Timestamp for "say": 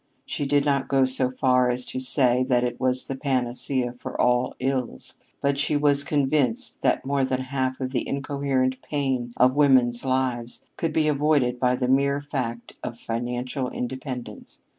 1.99-2.43